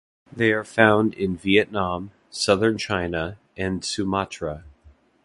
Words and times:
They 0.35 0.51
are 0.51 0.63
found 0.63 1.13
in 1.13 1.37
Vietnam, 1.37 2.09
southern 2.31 2.79
China, 2.79 3.37
and 3.55 3.85
Sumatra. 3.85 4.63